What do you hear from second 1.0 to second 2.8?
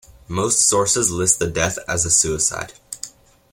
list the death as a suicide.